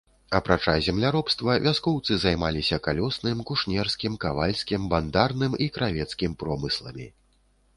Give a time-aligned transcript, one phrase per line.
[0.37, 7.07] Апрача земляробства вяскоўцы займаліся калёсным, кушнерскім, кавальскім, бандарным і кравецкім промысламі.